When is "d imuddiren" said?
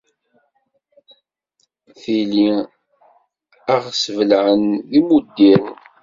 4.89-5.75